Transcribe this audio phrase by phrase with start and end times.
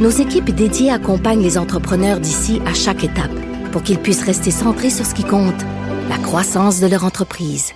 [0.00, 3.30] nos équipes dédiées accompagnent les entrepreneurs d'ici à chaque étape
[3.72, 5.60] pour qu'ils puissent rester centrés sur ce qui compte,
[6.08, 7.72] la croissance de leur entreprise.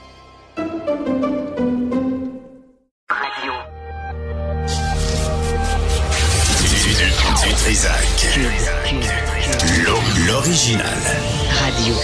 [7.45, 7.93] Du Trisac.
[9.85, 10.87] L'o- L'original.
[11.61, 11.95] Radio.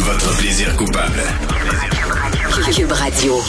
[0.00, 1.22] Votre plaisir coupable.
[2.74, 3.40] Cube Radio.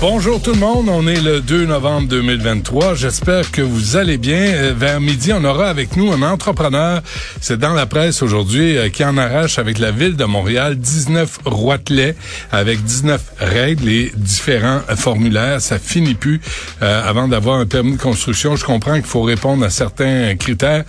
[0.00, 2.96] Bonjour tout le monde, on est le 2 novembre 2023.
[2.96, 4.36] J'espère que vous allez bien.
[4.36, 7.00] Euh, Vers midi, on aura avec nous un entrepreneur,
[7.40, 11.38] c'est dans la presse aujourd'hui, euh, qui en arrache avec la ville de Montréal 19
[11.44, 12.16] roitelets
[12.50, 15.60] avec 19 règles et différents euh, formulaires.
[15.60, 16.40] Ça finit plus
[16.82, 18.56] euh, avant d'avoir un permis de construction.
[18.56, 20.82] Je comprends qu'il faut répondre à certains critères,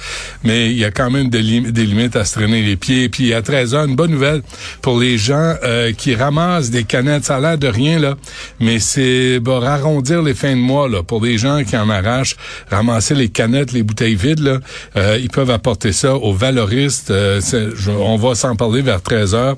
[0.43, 3.09] mais il y a quand même des, lim- des limites à se traîner les pieds.
[3.09, 4.41] Puis à 13 heures, une bonne nouvelle
[4.81, 7.25] pour les gens euh, qui ramassent des canettes.
[7.25, 8.15] Ça a l'air de rien, là,
[8.59, 12.35] mais c'est bah, arrondir les fins de mois là, pour des gens qui en arrachent,
[12.69, 14.39] ramasser les canettes, les bouteilles vides.
[14.39, 14.59] Là,
[14.95, 17.09] euh, ils peuvent apporter ça aux valoristes.
[17.09, 17.41] Euh,
[17.87, 19.57] on va s'en parler vers 13 heures.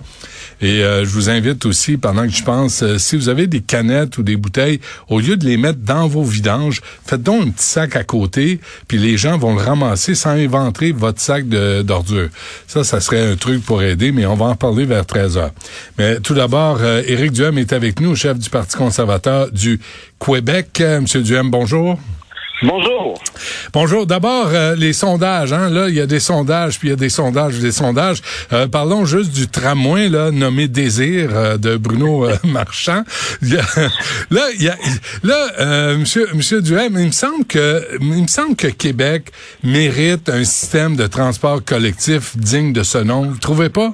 [0.61, 3.61] Et euh, je vous invite aussi, pendant que je pense, euh, si vous avez des
[3.61, 7.49] canettes ou des bouteilles, au lieu de les mettre dans vos vidanges, faites donc un
[7.49, 12.29] petit sac à côté, puis les gens vont le ramasser sans inventer votre sac d'ordures.
[12.67, 15.51] Ça, ça serait un truc pour aider, mais on va en parler vers 13 heures.
[15.97, 19.79] Mais tout d'abord, euh, Éric Duhem est avec nous, chef du Parti conservateur du
[20.23, 20.81] Québec.
[20.81, 21.97] Euh, Monsieur Duhem, bonjour.
[22.63, 23.21] Bonjour.
[23.73, 24.05] Bonjour.
[24.07, 25.51] D'abord, euh, les sondages.
[25.51, 28.21] Hein, là, il y a des sondages, puis il y a des sondages, des sondages.
[28.53, 33.03] Euh, parlons juste du tramway là, nommé Désir euh, de Bruno Marchand.
[33.41, 33.89] Il y a-
[34.31, 34.77] là, il y a,
[35.23, 39.31] là, Monsieur, Monsieur Duhem, il me semble que, il me semble que Québec
[39.61, 43.23] mérite un système de transport collectif digne de ce nom.
[43.23, 43.93] Vous trouvez pas?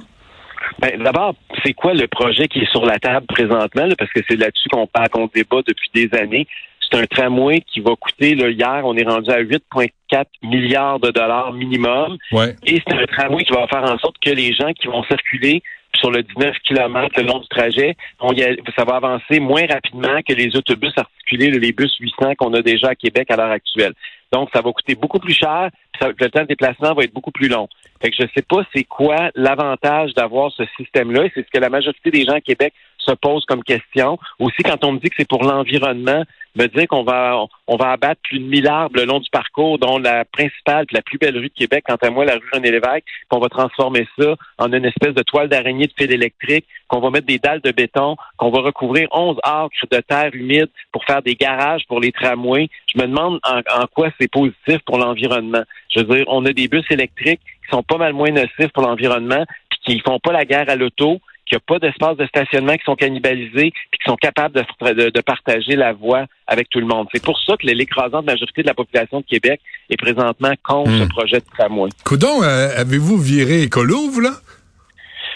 [0.79, 3.85] Ben, D'abord, c'est quoi le projet qui est sur la table présentement?
[3.85, 3.95] là?
[3.97, 6.47] parce que c'est là-dessus qu'on parle, qu'on débat depuis des années.
[6.89, 11.09] C'est un tramway qui va coûter, là, hier, on est rendu à 8,4 milliards de
[11.11, 12.17] dollars minimum.
[12.33, 12.53] Ouais.
[12.65, 15.63] Et c'est un tramway qui va faire en sorte que les gens qui vont circuler
[15.95, 19.65] sur le 19 km le long du trajet, on y a- ça va avancer moins
[19.67, 23.51] rapidement que les autobus articulés, les bus 800 qu'on a déjà à Québec à l'heure
[23.51, 23.93] actuelle.
[24.33, 27.13] Donc, ça va coûter beaucoup plus cher, puis ça- le temps de déplacement va être
[27.13, 27.67] beaucoup plus long.
[28.01, 31.69] Fait que je sais pas c'est quoi l'avantage d'avoir ce système-là, c'est ce que la
[31.69, 32.73] majorité des gens à Québec
[33.05, 34.17] se posent comme question.
[34.39, 36.23] Aussi, quand on me dit que c'est pour l'environnement,
[36.55, 39.79] me dire qu'on va on va abattre plus de 1000 arbres le long du parcours,
[39.79, 43.05] dont la principale, la plus belle rue de Québec, quant à moi, la rue René-Lévesque,
[43.29, 47.09] qu'on va transformer ça en une espèce de toile d'araignée de fil électrique, qu'on va
[47.09, 51.21] mettre des dalles de béton, qu'on va recouvrir 11 acres de terre humide pour faire
[51.21, 52.69] des garages pour les tramways.
[52.93, 55.63] Je me demande en, en quoi c'est positif pour l'environnement.
[55.95, 58.83] Je veux dire, on a des bus électriques qui sont pas mal moins nocifs pour
[58.83, 62.25] l'environnement, puis qui font pas la guerre à l'auto, qu'il n'y a pas d'espace de
[62.27, 66.69] stationnement qui sont cannibalisés, puis qui sont capables de, de- de partager la voie avec
[66.69, 67.07] tout le monde.
[67.13, 70.99] C'est pour ça que l'écrasante majorité de la population de Québec est présentement contre Hmm.
[70.99, 71.89] ce projet de tramway.
[72.05, 74.31] Coudon, euh, avez-vous viré écolo, vous, là?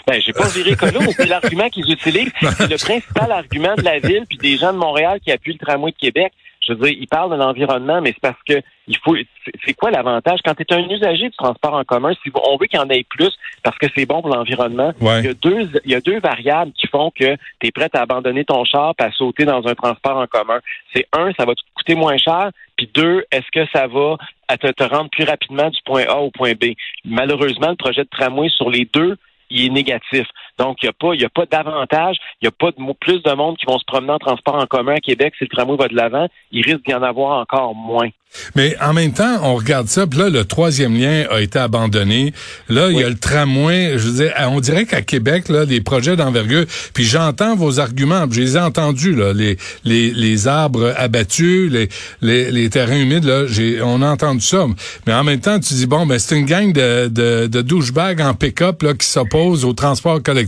[0.06, 2.30] Ben, j'ai pas viré colo, mais c'est l'argument qu'ils utilisent.
[2.40, 5.66] C'est le principal argument de la ville puis des gens de Montréal qui appuient le
[5.66, 6.32] tramway de Québec.
[6.66, 9.16] Je veux dire, ils parlent de l'environnement, mais c'est parce que il faut.
[9.16, 10.40] c'est- C'est quoi l'avantage?
[10.44, 12.88] Quand tu es un usager du transport en commun Si on veut qu'il y en
[12.90, 13.30] ait plus,
[13.62, 14.92] parce que c'est bon pour l'environnement.
[15.00, 15.20] Ouais.
[15.20, 17.88] Il y a deux, il y a deux variables qui font que tu es prêt
[17.94, 20.60] à abandonner ton char et à sauter dans un transport en commun.
[20.94, 22.50] C'est un, ça va te coûter moins cher.
[22.76, 24.16] Puis deux, est-ce que ça va
[24.48, 26.72] à te, te rendre plus rapidement du point A au point B?
[27.04, 29.16] Malheureusement, le projet de tramway sur les deux
[29.48, 30.26] il est négatif.
[30.58, 32.92] Donc, il n'y a pas, il y a pas d'avantage, il n'y a pas de,
[32.98, 35.48] plus de monde qui vont se promener en transport en commun à Québec si le
[35.48, 36.28] tramway va de l'avant.
[36.52, 38.08] Il risque d'y en avoir encore moins.
[38.54, 42.34] Mais en même temps, on regarde ça, puis là, le troisième lien a été abandonné.
[42.68, 43.92] Là, il y a le tramway.
[43.96, 48.26] Je veux dire, on dirait qu'à Québec, là, des projets d'envergure, puis j'entends vos arguments,
[48.30, 51.88] je les ai entendus, là, les, les, les arbres abattus, les,
[52.20, 54.66] les, les terrains humides, là, j'ai, on a entendu ça.
[55.06, 58.20] Mais en même temps, tu dis, bon, ben, c'est une gang de, de, de douchebags
[58.20, 60.45] en pick-up, là, qui s'opposent au transport collectif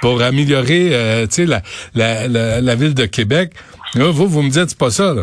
[0.00, 1.60] pour améliorer, euh, la,
[1.94, 3.52] la, la, la ville de Québec.
[3.94, 5.22] Là, vous, vous me dites, c'est pas ça, là.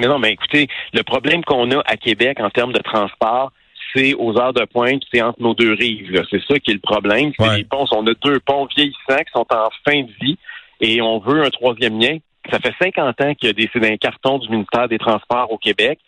[0.00, 3.52] Mais non, mais écoutez, le problème qu'on a à Québec en termes de transport,
[3.94, 6.22] c'est aux heures de pointe, c'est entre nos deux rives.
[6.30, 7.32] C'est ça qui est le problème.
[7.38, 7.56] C'est Ouais.
[7.58, 7.86] les ponts.
[7.92, 10.36] On a deux ponts vieillissants qui sont en fin de vie.
[10.80, 12.18] et on veut un troisième lien.
[12.50, 14.98] Ça fait 50 ans qu'il y a des, c'est dans les cartons du ministère des
[14.98, 15.98] Transports au Québec.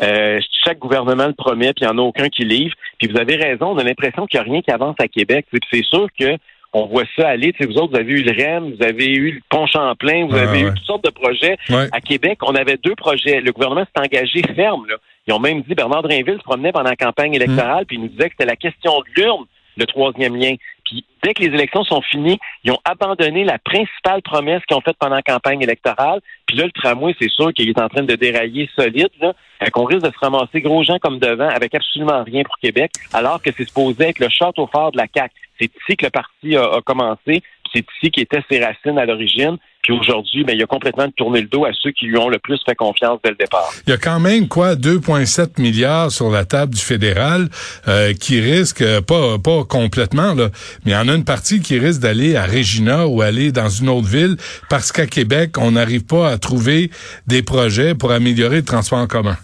[0.00, 2.74] Euh, chaque gouvernement le promet, puis il n'y en a aucun qui livre.
[2.98, 5.46] Puis vous avez raison, on a l'impression qu'il n'y a rien qui avance à Québec.
[5.72, 6.36] C'est sûr que
[6.72, 7.52] on voit ça aller.
[7.52, 10.26] Tu sais, vous autres, vous avez eu le REM, vous avez eu le Pont Champlain,
[10.26, 10.70] vous Ouais, avez ouais.
[10.70, 11.56] eu toutes sortes de projets.
[11.68, 11.88] Ouais.
[11.92, 13.40] À Québec, on avait deux projets.
[13.40, 14.86] Le gouvernement s'est engagé ferme.
[14.88, 14.96] Là.
[15.26, 18.08] Ils ont même dit, Bernard Drinville se promenait pendant la campagne électorale, puis il nous
[18.08, 19.44] disait que c'était la question de l'urne,
[19.76, 20.54] le troisième lien.
[20.84, 24.80] Puis dès que les élections sont finies, ils ont abandonné la principale promesse qu'ils ont
[24.80, 26.20] faite pendant la campagne électorale.
[26.46, 29.10] Puis là, le tramway, c'est sûr qu'il est en train de dérailler solide.
[29.20, 29.32] Là,
[29.72, 33.40] qu'on risque de se ramasser gros gens comme devant avec absolument rien pour Québec, alors
[33.42, 35.32] que c'est supposé être le château fort de la CAQ.
[35.60, 37.42] C'est ici que le parti a, a commencé,
[37.72, 39.56] c'est ici qu'étaient ses racines à l'origine.
[39.82, 42.38] Puis aujourd'hui, ben, il a complètement tourné le dos à ceux qui lui ont le
[42.38, 43.72] plus fait confiance dès le départ.
[43.86, 47.48] Il y a quand même quoi 2,7 milliards sur la table du fédéral
[47.88, 50.50] euh, qui risque euh, pas pas complètement là,
[50.84, 53.70] mais il y en a une partie qui risque d'aller à Regina ou aller dans
[53.70, 54.36] une autre ville
[54.68, 56.90] parce qu'à Québec on n'arrive pas à trouver
[57.26, 59.36] des projets pour améliorer le transport en commun.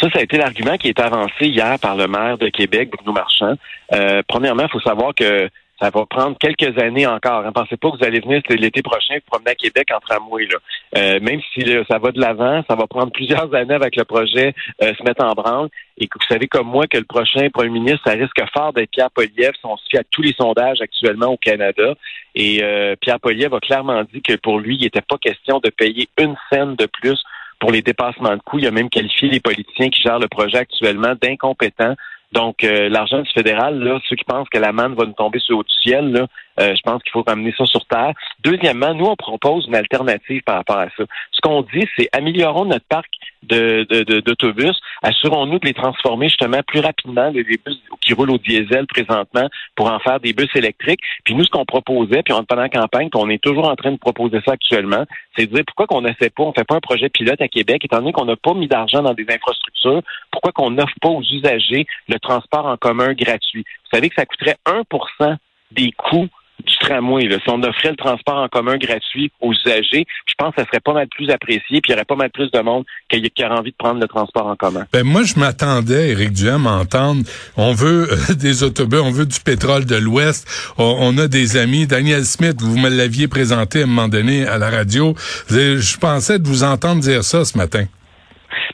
[0.00, 3.12] Ça, ça a été l'argument qui est avancé hier par le maire de Québec, Bruno
[3.12, 3.54] Marchand.
[3.94, 5.48] Euh, premièrement, il faut savoir que
[5.80, 7.42] ça va prendre quelques années encore.
[7.42, 10.46] Ne pensez pas que vous allez venir l'été prochain vous promener à Québec en tramway.
[10.46, 10.58] Là.
[10.96, 14.04] Euh, même si là, ça va de l'avant, ça va prendre plusieurs années avec le
[14.04, 15.68] projet euh, se mettre en branle.
[15.98, 18.90] Et que vous savez comme moi que le prochain premier ministre, ça risque fort d'être
[18.90, 21.94] Pierre Poliev si on se à tous les sondages actuellement au Canada.
[22.34, 25.70] Et euh, Pierre Poliev a clairement dit que pour lui, il n'était pas question de
[25.70, 27.22] payer une scène de plus
[27.58, 28.58] pour les dépassements de coûts.
[28.58, 31.94] Il a même qualifié les politiciens qui gèrent le projet actuellement d'incompétents.
[32.32, 35.38] Donc, euh, l'argent du fédéral, là, ceux qui pensent que la manne va nous tomber
[35.38, 36.26] sur le haut du ciel, là,
[36.60, 38.12] euh, je pense qu'il faut ramener ça sur terre.
[38.42, 41.04] Deuxièmement, nous, on propose une alternative par rapport à ça.
[41.32, 43.08] Ce qu'on dit, c'est améliorons notre parc
[43.42, 47.60] de, d'autobus, assurons-nous de les transformer justement plus rapidement, les bus
[48.00, 51.00] qui roulent au diesel présentement, pour en faire des bus électriques.
[51.24, 53.68] Puis nous, ce qu'on proposait, puis on est pendant la campagne, puis on est toujours
[53.68, 55.04] en train de proposer ça actuellement,
[55.36, 57.84] c'est de dire pourquoi qu'on n'essaie pas, on fait pas un projet pilote à Québec,
[57.84, 61.22] étant donné qu'on n'a pas mis d'argent dans des infrastructures, pourquoi qu'on n'offre pas aux
[61.22, 63.64] usagers le transport en commun gratuit?
[63.84, 65.36] Vous savez que ça coûterait 1%
[65.72, 66.28] des coûts
[66.64, 67.28] du tramway.
[67.28, 67.38] Là.
[67.42, 70.80] Si on offrait le transport en commun gratuit aux usagers, je pense que ça serait
[70.80, 73.58] pas mal plus apprécié, puis il y aurait pas mal plus de monde qui, aurait
[73.58, 74.86] envie de prendre le transport en commun.
[74.92, 77.22] Ben moi je m'attendais Éric Duhem à entendre
[77.56, 80.46] on veut euh, des autobus, on veut du pétrole de l'ouest,
[80.78, 84.46] on, on a des amis Daniel Smith, vous me l'aviez présenté à un moment donné
[84.46, 85.14] à la radio.
[85.48, 87.86] Je pensais de vous entendre dire ça ce matin.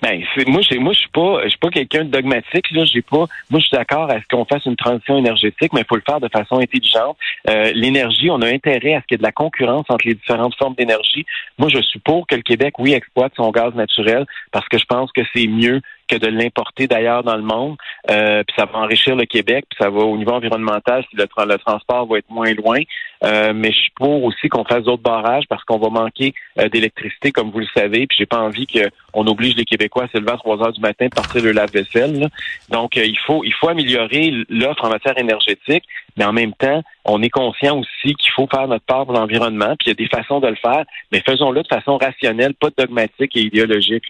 [0.02, 2.70] Ben, c'est, moi, j'ai, moi, je suis pas, je suis pas quelqu'un de dogmatique.
[2.72, 3.26] Là, j'ai pas.
[3.50, 6.02] Moi, je suis d'accord à ce qu'on fasse une transition énergétique, mais il faut le
[6.06, 7.16] faire de façon intelligente.
[7.48, 10.14] Euh, l'énergie, on a intérêt à ce qu'il y ait de la concurrence entre les
[10.14, 11.26] différentes formes d'énergie.
[11.58, 14.84] Moi, je suis pour que le Québec, oui, exploite son gaz naturel parce que je
[14.84, 15.80] pense que c'est mieux
[16.12, 17.76] que de l'importer d'ailleurs dans le monde.
[18.10, 21.26] Euh, puis ça va enrichir le Québec, puis ça va au niveau environnemental, si le,
[21.46, 22.80] le transport va être moins loin.
[23.24, 26.68] Euh, mais je suis pour aussi qu'on fasse d'autres barrages parce qu'on va manquer euh,
[26.68, 28.06] d'électricité, comme vous le savez.
[28.06, 30.80] Puis j'ai pas envie qu'on oblige les Québécois à se lever à 3 heures du
[30.80, 32.28] matin pour partir le lave-vaisselle.
[32.68, 35.84] Donc euh, il faut il faut améliorer l'offre en matière énergétique,
[36.16, 39.74] mais en même temps, on est conscient aussi qu'il faut faire notre part pour l'environnement.
[39.78, 42.68] Puis il y a des façons de le faire, mais faisons-le de façon rationnelle, pas
[42.76, 44.04] dogmatique et idéologique.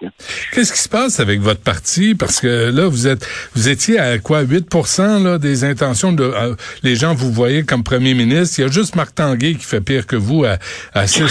[0.53, 2.15] Qu'est-ce qui se passe avec votre parti?
[2.15, 6.55] Parce que là vous êtes vous étiez à quoi 8% là des intentions de euh,
[6.83, 8.59] les gens vous voyez comme premier ministre.
[8.59, 10.59] Il y a juste Marc Tanguay qui fait pire que vous à,
[10.95, 11.23] à 6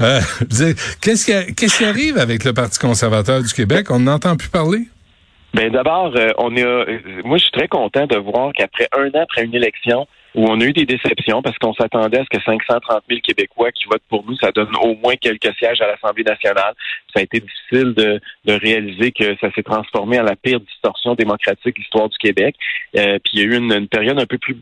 [0.00, 0.20] euh,
[1.00, 3.90] Qu'est-ce qui, qu'est-ce qui arrive avec le Parti conservateur du Québec?
[3.90, 4.88] On n'entend plus parler.
[5.54, 9.08] Ben d'abord, euh, on est, euh, moi je suis très content de voir qu'après un
[9.08, 12.28] an après une élection où on a eu des déceptions parce qu'on s'attendait à ce
[12.28, 15.86] que 530 000 Québécois qui votent pour nous, ça donne au moins quelques sièges à
[15.86, 16.74] l'Assemblée nationale.
[17.14, 21.14] Ça a été difficile de, de réaliser que ça s'est transformé en la pire distorsion
[21.14, 22.54] démocratique de l'histoire du Québec.
[22.96, 24.56] Euh, puis il y a eu une, une période un peu plus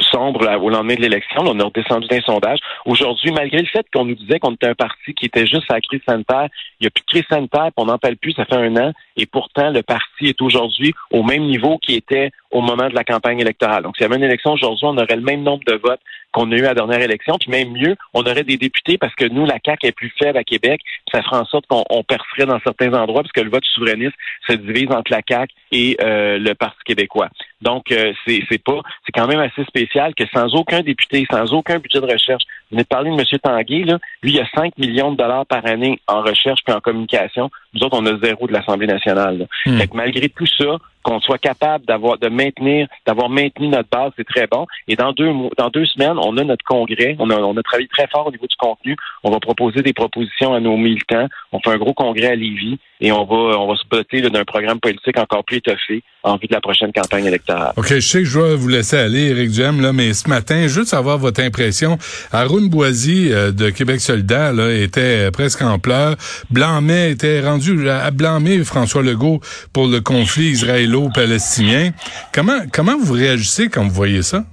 [0.00, 1.42] sombre au lendemain de l'élection.
[1.44, 2.58] On a redescendu d'un sondage.
[2.86, 5.74] Aujourd'hui, malgré le fait qu'on nous disait qu'on était un parti qui était juste à
[5.74, 6.48] la crise sanitaire,
[6.80, 8.92] il n'y a plus de crise sanitaire, on n'en parle plus, ça fait un an,
[9.16, 13.04] et pourtant le parti est aujourd'hui au même niveau qu'il était au moment de la
[13.04, 13.82] campagne électorale.
[13.82, 16.00] Donc, s'il y avait une élection aujourd'hui, on aurait le même nombre de votes
[16.32, 19.14] qu'on a eu à la dernière élection, puis même mieux, on aurait des députés parce
[19.14, 21.84] que nous, la CAQ est plus faible à Québec, puis ça fera en sorte qu'on
[21.90, 24.14] on percerait dans certains endroits parce que le vote souverainiste
[24.48, 27.28] se divise entre la CAQ et euh, le Parti québécois.
[27.60, 31.52] Donc, euh, c'est c'est pas, c'est quand même assez spécial que sans aucun député, sans
[31.52, 33.38] aucun budget de recherche, vous venez de parler de M.
[33.42, 36.80] Tanguay, là, lui, il a 5 millions de dollars par année en recherche puis en
[36.80, 37.50] communication.
[37.74, 39.46] Nous autres, on a zéro de l'Assemblée nationale.
[39.66, 39.78] Hmm.
[39.78, 44.12] Fait que malgré tout ça, qu'on soit capable d'avoir de maintenir, d'avoir maintenu notre base,
[44.16, 44.66] c'est très bon.
[44.86, 47.16] Et dans deux mois- dans deux semaines, on a notre congrès.
[47.18, 48.96] On a, on a travaillé très fort au niveau du contenu.
[49.24, 51.26] On va proposer des propositions à nos militants.
[51.50, 52.78] On fait un gros congrès à Lévis.
[53.02, 56.46] Et on va on va se doter d'un programme politique encore plus étoffé en vue
[56.46, 57.72] de la prochaine campagne électorale.
[57.76, 60.68] OK, je sais que je dois vous laisser aller, Éric Duhem, là, mais ce matin,
[60.68, 61.98] juste avoir votre impression,
[62.30, 66.14] Arun Boisy euh, de Québec solidaire là, était presque en pleurs.
[66.50, 69.40] Blanc-Mais était rendu à blâmer François Legault
[69.72, 71.90] pour le conflit israélo-palestinien.
[72.32, 74.44] Comment comment vous réagissez quand vous voyez ça?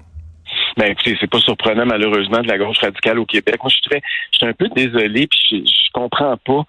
[0.78, 3.58] Ben c'est pas surprenant malheureusement de la gauche radicale au Québec.
[3.62, 4.02] Moi, je suis très,
[4.32, 6.66] je suis un peu désolé, puis je, je comprends pas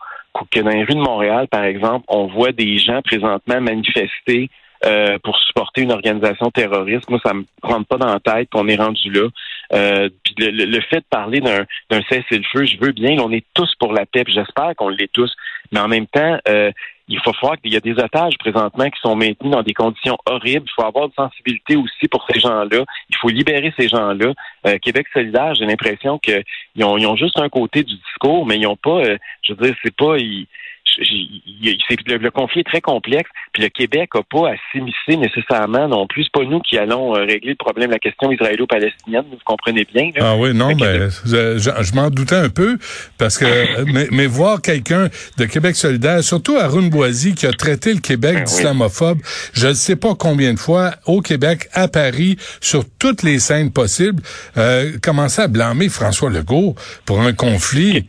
[0.50, 4.48] que dans les rues de Montréal, par exemple, on voit des gens présentement manifester
[4.86, 7.10] euh, pour supporter une organisation terroriste.
[7.10, 9.28] Moi, ça me rentre pas dans la tête qu'on est rendu là.
[9.72, 13.44] Euh, puis le, le, fait de parler d'un, d'un cessez-le-feu, je veux bien, on est
[13.54, 15.32] tous pour la paix, j'espère qu'on l'est tous.
[15.72, 16.72] Mais en même temps, euh,
[17.06, 20.16] il faut voir qu'il y a des otages présentement qui sont maintenus dans des conditions
[20.26, 20.66] horribles.
[20.66, 22.84] Il faut avoir de sensibilité aussi pour ces gens-là.
[23.08, 24.32] Il faut libérer ces gens-là.
[24.66, 26.44] Euh, Québec solidaire, j'ai l'impression qu'ils
[26.84, 29.66] ont, ils ont juste un côté du discours, mais ils n'ont pas, euh, je veux
[29.66, 30.46] dire, c'est pas, ils,
[30.98, 36.06] le, le, conflit est très complexe, puis le Québec n'a pas à s'immiscer nécessairement non
[36.06, 36.24] plus.
[36.24, 40.10] C'est pas nous qui allons euh, régler le problème la question israélo-palestinienne, vous comprenez bien.
[40.14, 40.30] Là.
[40.32, 42.78] Ah oui, non, ben, je, je, m'en doutais un peu,
[43.18, 47.92] parce que mais, mais, voir quelqu'un de Québec solidaire, surtout Arun Boisy, qui a traité
[47.94, 49.18] le Québec ben, d'islamophobe,
[49.52, 53.72] je ne sais pas combien de fois, au Québec, à Paris, sur toutes les scènes
[53.72, 54.22] possibles,
[54.56, 58.06] euh, commencer à blâmer François Legault pour un conflit.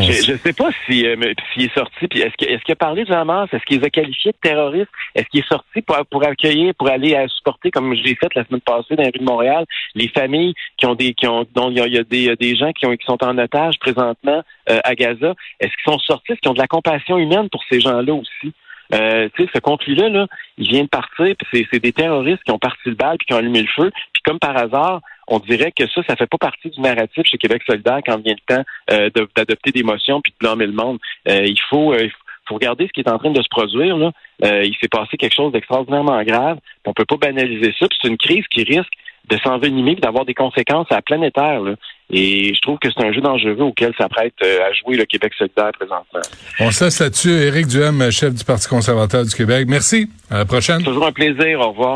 [0.00, 1.16] Je ne sais pas si euh,
[1.52, 3.90] s'il est sorti, puis est-ce qu'il est a parlé du Hamas, est-ce qu'il les a
[3.90, 7.94] qualifiés de terroristes, est-ce qu'il est sorti pour, pour accueillir, pour aller à supporter, comme
[7.94, 11.14] j'ai fait la semaine passée dans les rues de Montréal, les familles qui ont des
[11.14, 13.78] qui ont dont il y a, des, des gens qui ont qui sont en otage
[13.80, 17.48] présentement euh, à Gaza, est-ce qu'ils sont sortis, est-ce qu'ils ont de la compassion humaine
[17.50, 18.52] pour ces gens-là aussi?
[18.94, 20.26] Euh, tu sais, ce conflit-là, là,
[20.58, 23.34] il vient de partir, puis c'est des terroristes qui ont parti le bal puis qui
[23.34, 26.38] ont allumé le feu, puis comme par hasard, on dirait que ça, ça fait pas
[26.38, 30.32] partie du narratif chez Québec solidaire quand vient le temps euh, d'adopter des motions puis
[30.32, 30.98] de blâmer le monde.
[31.28, 32.08] Euh, il faut euh,
[32.48, 33.96] faut regarder ce qui est en train de se produire.
[33.96, 34.10] Là.
[34.42, 36.58] il s'est passé quelque chose d'extraordinairement grave.
[36.84, 37.86] On peut pas banaliser ça.
[38.02, 38.92] C'est une crise qui risque
[39.28, 41.60] de s'envenimer d'avoir des conséquences à la planétaire.
[41.60, 41.74] Là.
[42.12, 45.70] Et je trouve que c'est un jeu dangereux auquel s'apprête à jouer le Québec solidaire
[45.72, 46.20] présentement.
[46.58, 47.30] On se laisse là-dessus.
[47.30, 49.66] Éric Duhem, chef du Parti conservateur du Québec.
[49.68, 50.08] Merci.
[50.30, 50.82] À la prochaine.
[50.82, 51.60] Toujours un plaisir.
[51.60, 51.88] Au revoir.